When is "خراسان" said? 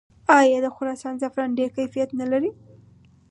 0.75-1.13